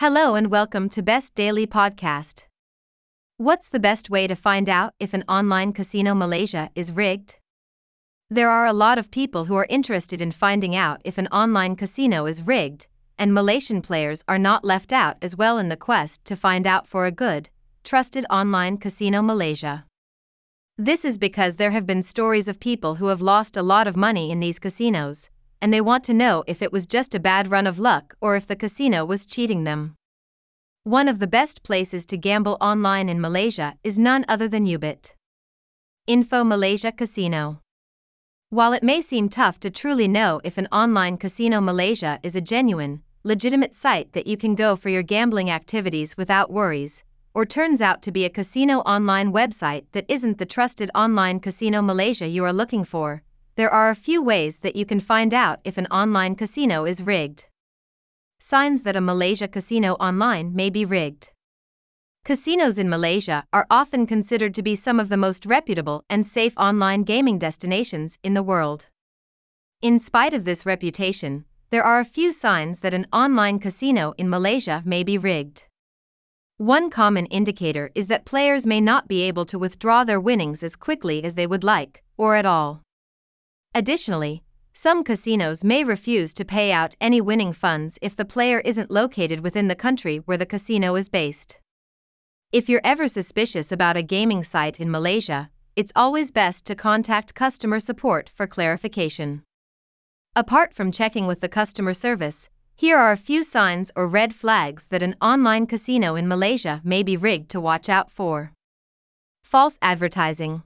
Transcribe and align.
Hello 0.00 0.34
and 0.34 0.50
welcome 0.50 0.90
to 0.90 1.00
Best 1.00 1.34
Daily 1.34 1.66
Podcast. 1.66 2.44
What's 3.38 3.70
the 3.70 3.80
best 3.80 4.10
way 4.10 4.26
to 4.26 4.36
find 4.36 4.68
out 4.68 4.92
if 5.00 5.14
an 5.14 5.24
online 5.26 5.72
casino 5.72 6.14
Malaysia 6.14 6.68
is 6.74 6.92
rigged? 6.92 7.38
There 8.28 8.50
are 8.50 8.66
a 8.66 8.74
lot 8.74 8.98
of 8.98 9.10
people 9.10 9.46
who 9.46 9.56
are 9.56 9.66
interested 9.70 10.20
in 10.20 10.32
finding 10.32 10.76
out 10.76 11.00
if 11.02 11.16
an 11.16 11.28
online 11.28 11.76
casino 11.76 12.26
is 12.26 12.42
rigged, 12.42 12.88
and 13.16 13.32
Malaysian 13.32 13.80
players 13.80 14.22
are 14.28 14.36
not 14.38 14.66
left 14.66 14.92
out 14.92 15.16
as 15.22 15.34
well 15.34 15.56
in 15.56 15.70
the 15.70 15.78
quest 15.78 16.22
to 16.26 16.36
find 16.36 16.66
out 16.66 16.86
for 16.86 17.06
a 17.06 17.10
good, 17.10 17.48
trusted 17.82 18.26
online 18.28 18.76
casino 18.76 19.22
Malaysia. 19.22 19.86
This 20.76 21.06
is 21.06 21.16
because 21.16 21.56
there 21.56 21.70
have 21.70 21.86
been 21.86 22.02
stories 22.02 22.48
of 22.48 22.60
people 22.60 22.96
who 22.96 23.06
have 23.06 23.22
lost 23.22 23.56
a 23.56 23.62
lot 23.62 23.86
of 23.86 23.96
money 23.96 24.30
in 24.30 24.40
these 24.40 24.58
casinos, 24.58 25.30
and 25.60 25.72
they 25.72 25.80
want 25.80 26.04
to 26.04 26.14
know 26.14 26.44
if 26.46 26.62
it 26.62 26.72
was 26.72 26.86
just 26.86 27.14
a 27.14 27.20
bad 27.20 27.50
run 27.50 27.66
of 27.66 27.78
luck 27.78 28.14
or 28.20 28.36
if 28.36 28.46
the 28.46 28.56
casino 28.56 29.04
was 29.04 29.26
cheating 29.26 29.64
them. 29.64 29.94
One 30.84 31.08
of 31.08 31.18
the 31.18 31.26
best 31.26 31.62
places 31.62 32.06
to 32.06 32.16
gamble 32.16 32.56
online 32.60 33.08
in 33.08 33.20
Malaysia 33.20 33.74
is 33.82 33.98
none 33.98 34.24
other 34.28 34.48
than 34.48 34.66
Yubet. 34.66 35.14
Info 36.06 36.44
Malaysia 36.44 36.92
Casino. 36.92 37.60
While 38.50 38.72
it 38.72 38.84
may 38.84 39.00
seem 39.00 39.28
tough 39.28 39.58
to 39.60 39.70
truly 39.70 40.06
know 40.06 40.40
if 40.44 40.56
an 40.56 40.68
online 40.70 41.16
casino 41.16 41.60
Malaysia 41.60 42.20
is 42.22 42.36
a 42.36 42.40
genuine, 42.40 43.02
legitimate 43.24 43.74
site 43.74 44.12
that 44.12 44.28
you 44.28 44.36
can 44.36 44.54
go 44.54 44.76
for 44.76 44.88
your 44.88 45.02
gambling 45.02 45.50
activities 45.50 46.16
without 46.16 46.52
worries, 46.52 47.02
or 47.34 47.44
turns 47.44 47.82
out 47.82 48.00
to 48.02 48.12
be 48.12 48.24
a 48.24 48.30
casino 48.30 48.78
online 48.82 49.32
website 49.32 49.86
that 49.90 50.06
isn't 50.08 50.38
the 50.38 50.46
trusted 50.46 50.88
online 50.94 51.40
casino 51.40 51.82
Malaysia 51.82 52.28
you 52.28 52.44
are 52.44 52.52
looking 52.52 52.84
for, 52.84 53.24
there 53.56 53.70
are 53.70 53.88
a 53.88 53.96
few 53.96 54.22
ways 54.22 54.58
that 54.58 54.76
you 54.76 54.84
can 54.84 55.00
find 55.00 55.32
out 55.32 55.60
if 55.64 55.78
an 55.78 55.86
online 55.86 56.34
casino 56.34 56.84
is 56.84 57.02
rigged. 57.02 57.46
Signs 58.38 58.82
that 58.82 58.96
a 58.96 59.00
Malaysia 59.00 59.48
casino 59.48 59.94
online 59.94 60.54
may 60.54 60.68
be 60.68 60.84
rigged. 60.84 61.30
Casinos 62.22 62.78
in 62.78 62.90
Malaysia 62.90 63.44
are 63.54 63.66
often 63.70 64.06
considered 64.06 64.52
to 64.54 64.62
be 64.62 64.76
some 64.76 65.00
of 65.00 65.08
the 65.08 65.16
most 65.16 65.46
reputable 65.46 66.04
and 66.10 66.26
safe 66.26 66.52
online 66.58 67.02
gaming 67.02 67.38
destinations 67.38 68.18
in 68.22 68.34
the 68.34 68.42
world. 68.42 68.86
In 69.80 69.98
spite 69.98 70.34
of 70.34 70.44
this 70.44 70.66
reputation, 70.66 71.46
there 71.70 71.82
are 71.82 71.98
a 71.98 72.04
few 72.04 72.32
signs 72.32 72.80
that 72.80 72.92
an 72.92 73.06
online 73.10 73.58
casino 73.58 74.12
in 74.18 74.28
Malaysia 74.28 74.82
may 74.84 75.02
be 75.02 75.16
rigged. 75.16 75.64
One 76.58 76.90
common 76.90 77.24
indicator 77.26 77.90
is 77.94 78.08
that 78.08 78.26
players 78.26 78.66
may 78.66 78.82
not 78.82 79.08
be 79.08 79.22
able 79.22 79.46
to 79.46 79.58
withdraw 79.58 80.04
their 80.04 80.20
winnings 80.20 80.62
as 80.62 80.76
quickly 80.76 81.24
as 81.24 81.36
they 81.36 81.46
would 81.46 81.64
like, 81.64 82.02
or 82.18 82.36
at 82.36 82.44
all. 82.44 82.82
Additionally, 83.76 84.42
some 84.72 85.04
casinos 85.04 85.62
may 85.62 85.84
refuse 85.84 86.32
to 86.32 86.46
pay 86.46 86.72
out 86.72 86.94
any 86.98 87.20
winning 87.20 87.52
funds 87.52 87.98
if 88.00 88.16
the 88.16 88.24
player 88.24 88.60
isn't 88.60 88.90
located 88.90 89.40
within 89.40 89.68
the 89.68 89.74
country 89.74 90.16
where 90.24 90.38
the 90.38 90.46
casino 90.46 90.94
is 90.94 91.10
based. 91.10 91.60
If 92.52 92.70
you're 92.70 92.80
ever 92.82 93.06
suspicious 93.06 93.70
about 93.70 93.98
a 93.98 94.02
gaming 94.02 94.44
site 94.44 94.80
in 94.80 94.90
Malaysia, 94.90 95.50
it's 95.76 95.92
always 95.94 96.30
best 96.30 96.64
to 96.64 96.74
contact 96.74 97.34
customer 97.34 97.78
support 97.78 98.30
for 98.34 98.46
clarification. 98.46 99.42
Apart 100.34 100.72
from 100.72 100.90
checking 100.90 101.26
with 101.26 101.40
the 101.40 101.48
customer 101.60 101.92
service, 101.92 102.48
here 102.76 102.96
are 102.96 103.12
a 103.12 103.18
few 103.18 103.44
signs 103.44 103.92
or 103.94 104.08
red 104.08 104.34
flags 104.34 104.86
that 104.86 105.02
an 105.02 105.16
online 105.20 105.66
casino 105.66 106.14
in 106.14 106.26
Malaysia 106.26 106.80
may 106.82 107.02
be 107.02 107.14
rigged 107.14 107.50
to 107.50 107.60
watch 107.60 107.90
out 107.90 108.10
for. 108.10 108.52
False 109.44 109.76
advertising. 109.82 110.62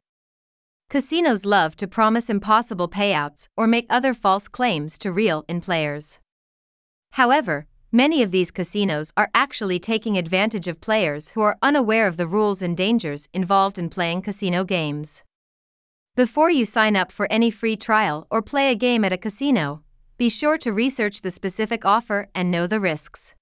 Casinos 0.90 1.44
love 1.44 1.76
to 1.76 1.86
promise 1.86 2.28
impossible 2.28 2.88
payouts 2.88 3.46
or 3.56 3.68
make 3.68 3.86
other 3.88 4.12
false 4.12 4.48
claims 4.48 4.98
to 4.98 5.12
reel 5.12 5.44
in 5.48 5.60
players. 5.60 6.18
However, 7.12 7.68
many 7.92 8.24
of 8.24 8.32
these 8.32 8.50
casinos 8.50 9.12
are 9.16 9.30
actually 9.32 9.78
taking 9.78 10.18
advantage 10.18 10.66
of 10.66 10.80
players 10.80 11.28
who 11.28 11.42
are 11.42 11.56
unaware 11.62 12.08
of 12.08 12.16
the 12.16 12.26
rules 12.26 12.60
and 12.60 12.76
dangers 12.76 13.28
involved 13.32 13.78
in 13.78 13.88
playing 13.88 14.22
casino 14.22 14.64
games. 14.64 15.22
Before 16.16 16.50
you 16.50 16.64
sign 16.64 16.96
up 16.96 17.12
for 17.12 17.30
any 17.30 17.52
free 17.52 17.76
trial 17.76 18.26
or 18.28 18.42
play 18.42 18.72
a 18.72 18.74
game 18.74 19.04
at 19.04 19.12
a 19.12 19.16
casino, 19.16 19.84
be 20.18 20.28
sure 20.28 20.58
to 20.58 20.72
research 20.72 21.20
the 21.20 21.30
specific 21.30 21.84
offer 21.84 22.30
and 22.34 22.50
know 22.50 22.66
the 22.66 22.80
risks. 22.80 23.36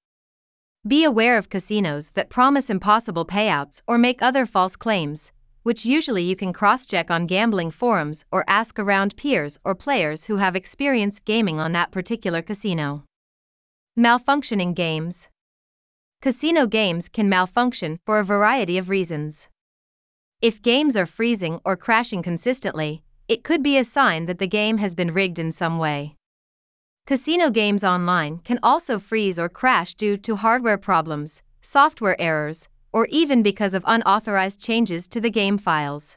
Be 0.87 1.03
aware 1.03 1.39
of 1.39 1.49
casinos 1.49 2.11
that 2.11 2.29
promise 2.29 2.69
impossible 2.69 3.25
payouts 3.25 3.81
or 3.87 3.97
make 3.97 4.21
other 4.21 4.45
false 4.45 4.77
claims, 4.77 5.33
which 5.69 5.85
usually 5.85 6.23
you 6.23 6.35
can 6.35 6.51
cross 6.51 6.87
check 6.87 7.11
on 7.11 7.27
gambling 7.27 7.71
forums 7.71 8.25
or 8.33 8.43
ask 8.49 8.79
around 8.79 9.15
peers 9.19 9.59
or 9.65 9.75
players 9.75 10.25
who 10.25 10.37
have 10.37 10.57
experience 10.57 11.21
gaming 11.21 11.61
on 11.61 11.73
that 11.73 11.91
particular 11.91 12.41
casino. 12.41 13.05
Malfunctioning 13.95 14.75
games. 14.75 15.29
Casino 16.23 16.67
games 16.67 17.11
can 17.11 17.29
malfunction 17.29 17.99
for 18.07 18.19
a 18.19 18.25
variety 18.25 18.79
of 18.79 18.89
reasons. 18.89 19.49
If 20.41 20.63
games 20.63 20.97
are 20.97 21.05
freezing 21.05 21.61
or 21.67 21.77
crashing 21.77 22.23
consistently, 22.23 23.03
it 23.29 23.45
could 23.45 23.63
be 23.63 23.77
a 23.77 23.85
sign 23.85 24.25
that 24.25 24.39
the 24.39 24.49
game 24.49 24.79
has 24.79 24.95
been 24.95 25.13
rigged 25.13 25.39
in 25.39 25.53
some 25.53 25.79
way. 25.79 26.17
Casino 27.07 27.51
games 27.51 27.85
online 27.85 28.39
can 28.39 28.59
also 28.63 28.99
freeze 28.99 29.39
or 29.39 29.51
crash 29.51 29.95
due 29.95 30.17
to 30.17 30.37
hardware 30.37 30.79
problems, 30.79 31.43
software 31.61 32.19
errors, 32.19 32.69
or 32.93 33.07
even 33.11 33.43
because 33.43 33.75
of 33.75 33.85
unauthorized 33.87 34.61
changes 34.61 35.09
to 35.09 35.21
the 35.21 35.31
game 35.31 35.59
files. 35.59 36.17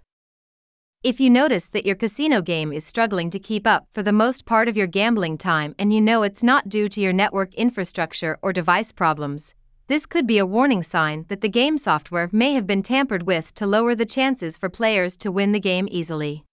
If 1.03 1.19
you 1.19 1.31
notice 1.31 1.67
that 1.69 1.85
your 1.85 1.95
casino 1.95 2.41
game 2.41 2.71
is 2.71 2.85
struggling 2.85 3.31
to 3.31 3.39
keep 3.39 3.65
up 3.65 3.87
for 3.91 4.03
the 4.03 4.13
most 4.13 4.45
part 4.45 4.67
of 4.67 4.77
your 4.77 4.85
gambling 4.85 5.37
time 5.37 5.73
and 5.79 5.91
you 5.91 5.99
know 5.99 6.21
it's 6.21 6.43
not 6.43 6.69
due 6.69 6.87
to 6.89 7.01
your 7.01 7.11
network 7.11 7.55
infrastructure 7.55 8.37
or 8.43 8.53
device 8.53 8.91
problems, 8.91 9.55
this 9.87 10.05
could 10.05 10.27
be 10.27 10.37
a 10.37 10.45
warning 10.45 10.83
sign 10.83 11.25
that 11.27 11.41
the 11.41 11.49
game 11.49 11.77
software 11.77 12.29
may 12.31 12.53
have 12.53 12.67
been 12.67 12.83
tampered 12.83 13.23
with 13.23 13.53
to 13.55 13.65
lower 13.65 13.95
the 13.95 14.05
chances 14.05 14.57
for 14.57 14.69
players 14.69 15.17
to 15.17 15.31
win 15.31 15.53
the 15.53 15.59
game 15.59 15.88
easily. 15.91 16.45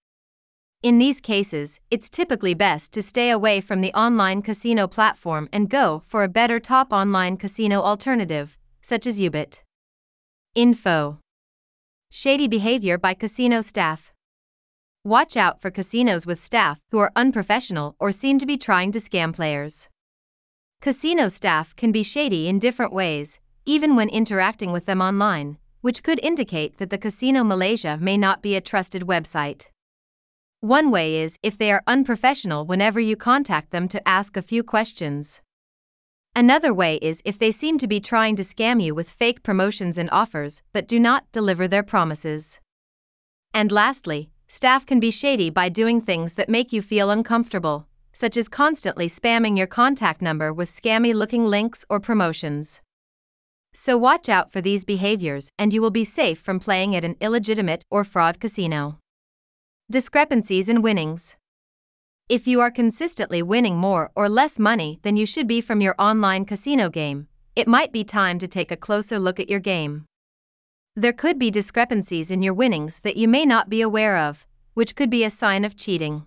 In 0.82 0.98
these 0.98 1.20
cases, 1.20 1.78
it's 1.90 2.08
typically 2.08 2.54
best 2.54 2.90
to 2.92 3.02
stay 3.02 3.30
away 3.30 3.60
from 3.60 3.80
the 3.80 3.92
online 3.92 4.42
casino 4.42 4.86
platform 4.86 5.48
and 5.52 5.68
go 5.68 6.02
for 6.06 6.22
a 6.24 6.28
better 6.28 6.58
top 6.58 6.92
online 6.92 7.36
casino 7.36 7.82
alternative, 7.82 8.56
such 8.80 9.06
as 9.06 9.20
Yubet. 9.20 9.60
Info 10.54 11.18
Shady 12.10 12.48
behavior 12.48 12.98
by 12.98 13.14
casino 13.14 13.60
staff. 13.60 14.12
Watch 15.04 15.36
out 15.36 15.60
for 15.60 15.70
casinos 15.70 16.26
with 16.26 16.40
staff 16.40 16.80
who 16.90 16.98
are 16.98 17.12
unprofessional 17.14 17.94
or 18.00 18.10
seem 18.10 18.38
to 18.38 18.46
be 18.46 18.56
trying 18.56 18.90
to 18.92 18.98
scam 18.98 19.32
players. 19.32 19.88
Casino 20.80 21.28
staff 21.28 21.76
can 21.76 21.92
be 21.92 22.02
shady 22.02 22.48
in 22.48 22.58
different 22.58 22.92
ways, 22.92 23.40
even 23.66 23.94
when 23.94 24.08
interacting 24.08 24.72
with 24.72 24.86
them 24.86 25.00
online, 25.00 25.58
which 25.80 26.02
could 26.02 26.18
indicate 26.24 26.78
that 26.78 26.90
the 26.90 26.98
Casino 26.98 27.44
Malaysia 27.44 27.98
may 28.00 28.16
not 28.16 28.42
be 28.42 28.56
a 28.56 28.60
trusted 28.60 29.02
website. 29.02 29.66
One 30.60 30.90
way 30.90 31.16
is 31.16 31.38
if 31.42 31.56
they 31.56 31.70
are 31.70 31.84
unprofessional 31.86 32.64
whenever 32.64 32.98
you 32.98 33.16
contact 33.16 33.70
them 33.70 33.86
to 33.88 34.08
ask 34.08 34.36
a 34.36 34.42
few 34.42 34.64
questions. 34.64 35.40
Another 36.38 36.72
way 36.72 36.98
is 37.02 37.20
if 37.24 37.36
they 37.36 37.50
seem 37.50 37.78
to 37.78 37.88
be 37.88 37.98
trying 37.98 38.36
to 38.36 38.44
scam 38.44 38.80
you 38.80 38.94
with 38.94 39.10
fake 39.10 39.42
promotions 39.42 39.98
and 39.98 40.08
offers 40.12 40.62
but 40.72 40.86
do 40.86 41.00
not 41.00 41.24
deliver 41.32 41.66
their 41.66 41.82
promises. 41.82 42.60
And 43.52 43.72
lastly, 43.72 44.30
staff 44.46 44.86
can 44.86 45.00
be 45.00 45.10
shady 45.10 45.50
by 45.50 45.68
doing 45.68 46.00
things 46.00 46.34
that 46.34 46.48
make 46.48 46.72
you 46.72 46.80
feel 46.80 47.10
uncomfortable, 47.10 47.88
such 48.12 48.36
as 48.36 48.46
constantly 48.46 49.08
spamming 49.08 49.58
your 49.58 49.66
contact 49.66 50.22
number 50.22 50.52
with 50.52 50.70
scammy 50.70 51.12
looking 51.12 51.44
links 51.44 51.84
or 51.88 51.98
promotions. 51.98 52.80
So 53.74 53.98
watch 53.98 54.28
out 54.28 54.52
for 54.52 54.60
these 54.60 54.84
behaviors 54.84 55.50
and 55.58 55.74
you 55.74 55.82
will 55.82 55.90
be 55.90 56.04
safe 56.04 56.38
from 56.38 56.60
playing 56.60 56.94
at 56.94 57.04
an 57.04 57.16
illegitimate 57.20 57.84
or 57.90 58.04
fraud 58.04 58.38
casino. 58.38 59.00
Discrepancies 59.90 60.68
in 60.68 60.82
winnings. 60.82 61.34
If 62.28 62.46
you 62.46 62.60
are 62.60 62.70
consistently 62.70 63.42
winning 63.42 63.78
more 63.78 64.10
or 64.14 64.28
less 64.28 64.58
money 64.58 65.00
than 65.02 65.16
you 65.16 65.24
should 65.24 65.46
be 65.46 65.62
from 65.62 65.80
your 65.80 65.94
online 65.98 66.44
casino 66.44 66.90
game, 66.90 67.26
it 67.56 67.66
might 67.66 67.90
be 67.90 68.04
time 68.04 68.38
to 68.40 68.46
take 68.46 68.70
a 68.70 68.76
closer 68.76 69.18
look 69.18 69.40
at 69.40 69.48
your 69.48 69.60
game. 69.60 70.04
There 70.94 71.14
could 71.14 71.38
be 71.38 71.50
discrepancies 71.50 72.30
in 72.30 72.42
your 72.42 72.52
winnings 72.52 73.00
that 73.00 73.16
you 73.16 73.28
may 73.28 73.46
not 73.46 73.70
be 73.70 73.80
aware 73.80 74.18
of, 74.18 74.46
which 74.74 74.94
could 74.94 75.08
be 75.08 75.24
a 75.24 75.30
sign 75.30 75.64
of 75.64 75.74
cheating. 75.74 76.26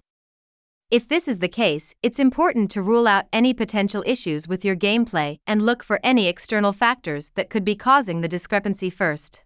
If 0.90 1.08
this 1.08 1.28
is 1.28 1.38
the 1.38 1.48
case, 1.48 1.94
it's 2.02 2.18
important 2.18 2.72
to 2.72 2.82
rule 2.82 3.08
out 3.08 3.26
any 3.32 3.54
potential 3.54 4.04
issues 4.08 4.48
with 4.48 4.66
your 4.66 4.76
gameplay 4.76 5.38
and 5.46 5.62
look 5.62 5.84
for 5.84 6.00
any 6.04 6.28
external 6.28 6.74
factors 6.74 7.32
that 7.36 7.52
could 7.52 7.64
be 7.64 7.76
causing 7.76 8.22
the 8.22 8.28
discrepancy 8.28 8.90
first. 8.90 9.44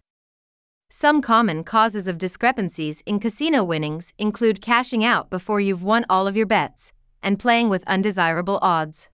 Some 0.88 1.20
common 1.20 1.64
causes 1.64 2.06
of 2.06 2.16
discrepancies 2.16 3.02
in 3.06 3.18
casino 3.18 3.64
winnings 3.64 4.14
include 4.18 4.62
cashing 4.62 5.04
out 5.04 5.30
before 5.30 5.60
you've 5.60 5.82
won 5.82 6.06
all 6.08 6.28
of 6.28 6.36
your 6.36 6.46
bets 6.46 6.92
and 7.22 7.40
playing 7.40 7.68
with 7.68 7.82
undesirable 7.88 8.60
odds. 8.62 9.08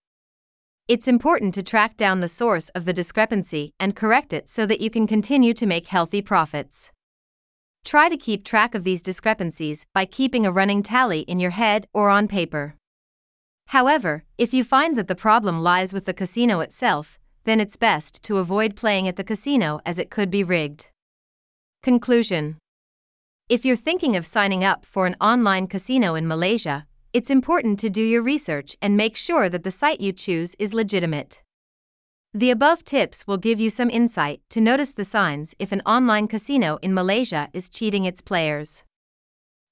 It's 0.86 1.08
important 1.08 1.54
to 1.54 1.62
track 1.62 1.96
down 1.96 2.20
the 2.20 2.28
source 2.28 2.68
of 2.70 2.84
the 2.84 2.92
discrepancy 2.92 3.72
and 3.80 3.96
correct 3.96 4.34
it 4.34 4.50
so 4.50 4.66
that 4.66 4.80
you 4.82 4.90
can 4.90 5.06
continue 5.06 5.54
to 5.54 5.66
make 5.66 5.86
healthy 5.86 6.20
profits. 6.20 6.92
Try 7.84 8.10
to 8.10 8.18
keep 8.18 8.44
track 8.44 8.74
of 8.74 8.84
these 8.84 9.00
discrepancies 9.00 9.86
by 9.94 10.04
keeping 10.04 10.44
a 10.44 10.52
running 10.52 10.82
tally 10.82 11.20
in 11.20 11.38
your 11.38 11.52
head 11.52 11.86
or 11.94 12.10
on 12.10 12.28
paper. 12.28 12.76
However, 13.68 14.24
if 14.36 14.52
you 14.52 14.62
find 14.62 14.94
that 14.96 15.08
the 15.08 15.14
problem 15.14 15.62
lies 15.62 15.94
with 15.94 16.04
the 16.04 16.12
casino 16.12 16.60
itself, 16.60 17.18
then 17.44 17.60
it's 17.60 17.76
best 17.76 18.22
to 18.24 18.38
avoid 18.38 18.76
playing 18.76 19.08
at 19.08 19.16
the 19.16 19.24
casino 19.24 19.80
as 19.86 19.98
it 19.98 20.10
could 20.10 20.30
be 20.30 20.44
rigged. 20.44 20.91
Conclusion 21.82 22.58
If 23.48 23.64
you're 23.64 23.74
thinking 23.74 24.14
of 24.14 24.24
signing 24.24 24.62
up 24.62 24.86
for 24.86 25.04
an 25.04 25.16
online 25.20 25.66
casino 25.66 26.14
in 26.14 26.28
Malaysia, 26.28 26.86
it's 27.12 27.28
important 27.28 27.80
to 27.80 27.90
do 27.90 28.00
your 28.00 28.22
research 28.22 28.76
and 28.80 28.96
make 28.96 29.16
sure 29.16 29.48
that 29.48 29.64
the 29.64 29.72
site 29.72 30.00
you 30.00 30.12
choose 30.12 30.54
is 30.60 30.72
legitimate. 30.72 31.42
The 32.32 32.52
above 32.52 32.84
tips 32.84 33.26
will 33.26 33.36
give 33.36 33.58
you 33.58 33.68
some 33.68 33.90
insight 33.90 34.42
to 34.50 34.60
notice 34.60 34.94
the 34.94 35.04
signs 35.04 35.56
if 35.58 35.72
an 35.72 35.82
online 35.84 36.28
casino 36.28 36.78
in 36.82 36.94
Malaysia 36.94 37.48
is 37.52 37.68
cheating 37.68 38.04
its 38.04 38.20
players. 38.20 38.84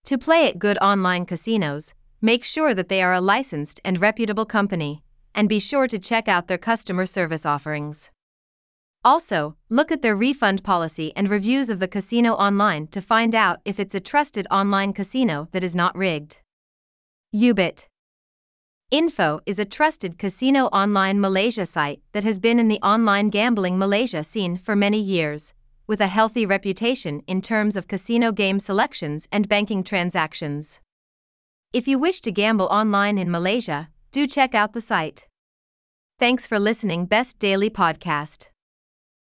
To 0.07 0.19
play 0.19 0.49
at 0.49 0.59
good 0.59 0.79
online 0.79 1.27
casinos, 1.27 1.95
make 2.21 2.43
sure 2.43 2.75
that 2.75 2.89
they 2.89 3.05
are 3.05 3.15
a 3.15 3.21
licensed 3.21 3.81
and 3.85 4.01
reputable 4.01 4.47
company, 4.47 5.05
and 5.33 5.49
be 5.49 5.61
sure 5.61 5.87
to 5.87 5.97
check 5.97 6.27
out 6.27 6.49
their 6.49 6.59
customer 6.59 7.07
service 7.07 7.47
offerings. 7.47 8.11
Also, 9.03 9.57
look 9.71 9.91
at 9.91 10.03
their 10.03 10.15
refund 10.15 10.63
policy 10.63 11.11
and 11.17 11.31
reviews 11.31 11.71
of 11.71 11.79
the 11.79 11.89
casino 11.89 12.35
online 12.35 12.87
to 12.89 13.01
find 13.01 13.35
out 13.35 13.61
if 13.65 13.81
it's 13.81 13.95
a 13.95 14.01
trusted 14.01 14.47
online 14.51 14.93
casino 14.93 15.49
that 15.53 15.65
is 15.65 15.75
not 15.75 15.97
rigged. 15.97 16.39
Yubet 17.35 17.87
Info 18.91 19.41
is 19.47 19.59
a 19.59 19.65
trusted 19.65 20.19
casino 20.19 20.67
online 20.67 21.21
Malaysia 21.21 21.65
site 21.65 22.03
that 22.13 22.25
has 22.25 22.39
been 22.39 22.59
in 22.59 22.69
the 22.69 22.81
online 22.83 23.31
gambling 23.31 23.79
Malaysia 23.79 24.23
scene 24.23 24.59
for 24.59 24.77
many 24.77 25.01
years, 25.01 25.55
with 25.87 26.01
a 26.01 26.09
healthy 26.09 26.45
reputation 26.45 27.23
in 27.27 27.41
terms 27.41 27.77
of 27.77 27.89
casino 27.89 28.33
game 28.33 28.59
selections 28.59 29.27
and 29.33 29.49
banking 29.49 29.83
transactions. 29.83 30.81
If 31.73 31.89
you 31.89 31.99
wish 31.99 32.21
to 32.23 32.33
gamble 32.33 32.67
online 32.67 33.17
in 33.17 33.31
Malaysia, 33.31 33.89
do 34.13 34.27
check 34.27 34.55
out 34.55 34.73
the 34.73 34.81
site. 34.81 35.27
Thanks 36.19 36.47
for 36.47 36.59
listening 36.59 37.07
Best 37.07 37.39
Daily 37.39 37.71
Podcast. 37.71 38.49